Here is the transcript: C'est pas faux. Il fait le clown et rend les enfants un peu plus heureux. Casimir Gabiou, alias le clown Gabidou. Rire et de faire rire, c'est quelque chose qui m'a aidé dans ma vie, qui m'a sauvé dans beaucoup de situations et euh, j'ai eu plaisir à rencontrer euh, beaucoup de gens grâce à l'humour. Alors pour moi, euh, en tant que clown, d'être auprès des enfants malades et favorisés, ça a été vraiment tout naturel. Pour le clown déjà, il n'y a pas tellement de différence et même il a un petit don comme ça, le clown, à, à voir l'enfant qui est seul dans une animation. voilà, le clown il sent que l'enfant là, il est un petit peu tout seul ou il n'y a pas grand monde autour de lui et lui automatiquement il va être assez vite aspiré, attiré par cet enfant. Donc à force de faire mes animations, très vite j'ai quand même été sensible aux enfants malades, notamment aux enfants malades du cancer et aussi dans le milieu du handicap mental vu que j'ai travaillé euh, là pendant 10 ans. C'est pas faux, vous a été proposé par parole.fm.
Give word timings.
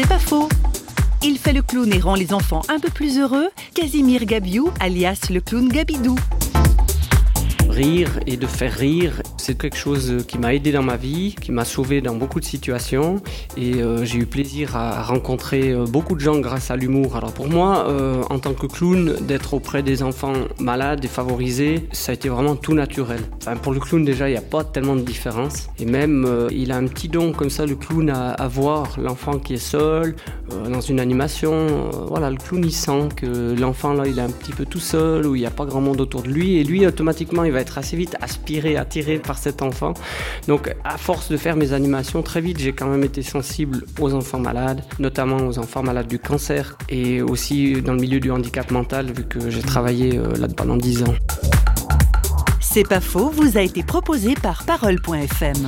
C'est 0.00 0.06
pas 0.06 0.20
faux. 0.20 0.48
Il 1.24 1.38
fait 1.38 1.52
le 1.52 1.60
clown 1.60 1.92
et 1.92 1.98
rend 1.98 2.14
les 2.14 2.32
enfants 2.32 2.62
un 2.68 2.78
peu 2.78 2.88
plus 2.88 3.18
heureux. 3.18 3.48
Casimir 3.74 4.26
Gabiou, 4.26 4.70
alias 4.78 5.26
le 5.28 5.40
clown 5.40 5.68
Gabidou. 5.68 6.14
Rire 7.68 8.20
et 8.24 8.36
de 8.36 8.46
faire 8.46 8.72
rire, 8.74 9.20
c'est 9.48 9.56
quelque 9.56 9.78
chose 9.78 10.26
qui 10.28 10.36
m'a 10.36 10.52
aidé 10.52 10.72
dans 10.72 10.82
ma 10.82 10.98
vie, 10.98 11.34
qui 11.40 11.52
m'a 11.52 11.64
sauvé 11.64 12.02
dans 12.02 12.14
beaucoup 12.14 12.38
de 12.38 12.44
situations 12.44 13.22
et 13.56 13.76
euh, 13.76 14.04
j'ai 14.04 14.18
eu 14.18 14.26
plaisir 14.26 14.76
à 14.76 15.02
rencontrer 15.02 15.70
euh, 15.70 15.86
beaucoup 15.86 16.14
de 16.16 16.20
gens 16.20 16.38
grâce 16.38 16.70
à 16.70 16.76
l'humour. 16.76 17.16
Alors 17.16 17.32
pour 17.32 17.48
moi, 17.48 17.86
euh, 17.88 18.22
en 18.28 18.40
tant 18.40 18.52
que 18.52 18.66
clown, 18.66 19.14
d'être 19.22 19.54
auprès 19.54 19.82
des 19.82 20.02
enfants 20.02 20.34
malades 20.58 21.02
et 21.02 21.08
favorisés, 21.08 21.88
ça 21.92 22.12
a 22.12 22.14
été 22.14 22.28
vraiment 22.28 22.56
tout 22.56 22.74
naturel. 22.74 23.20
Pour 23.62 23.72
le 23.72 23.80
clown 23.80 24.04
déjà, 24.04 24.28
il 24.28 24.32
n'y 24.32 24.38
a 24.38 24.42
pas 24.42 24.64
tellement 24.64 24.96
de 24.96 25.00
différence 25.00 25.70
et 25.78 25.86
même 25.86 26.28
il 26.50 26.70
a 26.70 26.76
un 26.76 26.86
petit 26.86 27.08
don 27.08 27.32
comme 27.32 27.48
ça, 27.48 27.64
le 27.64 27.74
clown, 27.74 28.10
à, 28.10 28.32
à 28.32 28.48
voir 28.48 29.00
l'enfant 29.00 29.38
qui 29.38 29.54
est 29.54 29.56
seul 29.56 30.14
dans 30.70 30.82
une 30.82 31.00
animation. 31.00 31.88
voilà, 32.06 32.28
le 32.28 32.36
clown 32.36 32.62
il 32.62 32.72
sent 32.72 33.08
que 33.16 33.58
l'enfant 33.58 33.94
là, 33.94 34.06
il 34.06 34.18
est 34.18 34.22
un 34.22 34.30
petit 34.30 34.52
peu 34.52 34.66
tout 34.66 34.78
seul 34.78 35.26
ou 35.26 35.36
il 35.36 35.40
n'y 35.40 35.46
a 35.46 35.50
pas 35.50 35.64
grand 35.64 35.80
monde 35.80 36.02
autour 36.02 36.22
de 36.22 36.28
lui 36.28 36.56
et 36.58 36.64
lui 36.64 36.86
automatiquement 36.86 37.44
il 37.44 37.52
va 37.52 37.60
être 37.60 37.78
assez 37.78 37.96
vite 37.96 38.14
aspiré, 38.20 38.76
attiré 38.76 39.16
par 39.16 39.37
cet 39.38 39.62
enfant. 39.62 39.94
Donc 40.46 40.74
à 40.84 40.98
force 40.98 41.30
de 41.30 41.36
faire 41.36 41.56
mes 41.56 41.72
animations, 41.72 42.22
très 42.22 42.40
vite 42.40 42.58
j'ai 42.58 42.72
quand 42.72 42.88
même 42.88 43.04
été 43.04 43.22
sensible 43.22 43.84
aux 44.00 44.14
enfants 44.14 44.40
malades, 44.40 44.82
notamment 44.98 45.36
aux 45.36 45.58
enfants 45.58 45.82
malades 45.82 46.08
du 46.08 46.18
cancer 46.18 46.76
et 46.88 47.22
aussi 47.22 47.80
dans 47.82 47.94
le 47.94 48.00
milieu 48.00 48.20
du 48.20 48.30
handicap 48.30 48.70
mental 48.70 49.12
vu 49.12 49.24
que 49.24 49.50
j'ai 49.50 49.62
travaillé 49.62 50.18
euh, 50.18 50.36
là 50.36 50.48
pendant 50.48 50.76
10 50.76 51.04
ans. 51.04 51.14
C'est 52.60 52.86
pas 52.86 53.00
faux, 53.00 53.30
vous 53.30 53.56
a 53.56 53.62
été 53.62 53.82
proposé 53.82 54.34
par 54.34 54.64
parole.fm. 54.64 55.66